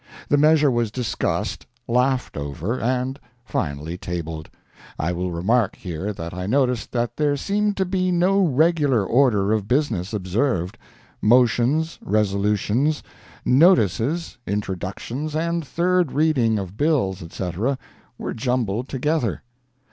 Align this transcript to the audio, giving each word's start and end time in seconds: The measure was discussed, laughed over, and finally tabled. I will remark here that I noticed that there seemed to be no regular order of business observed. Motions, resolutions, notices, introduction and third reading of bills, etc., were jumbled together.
The 0.29 0.37
measure 0.37 0.71
was 0.71 0.89
discussed, 0.89 1.67
laughed 1.87 2.35
over, 2.35 2.79
and 2.81 3.19
finally 3.45 3.99
tabled. 3.99 4.49
I 4.97 5.11
will 5.11 5.31
remark 5.31 5.75
here 5.75 6.11
that 6.11 6.33
I 6.33 6.47
noticed 6.47 6.91
that 6.93 7.17
there 7.17 7.37
seemed 7.37 7.77
to 7.77 7.85
be 7.85 8.11
no 8.11 8.41
regular 8.41 9.05
order 9.05 9.53
of 9.53 9.67
business 9.67 10.11
observed. 10.11 10.79
Motions, 11.21 11.99
resolutions, 12.03 13.03
notices, 13.45 14.39
introduction 14.47 15.29
and 15.37 15.63
third 15.63 16.13
reading 16.13 16.57
of 16.57 16.77
bills, 16.77 17.21
etc., 17.21 17.77
were 18.17 18.33
jumbled 18.33 18.89
together. 18.89 19.43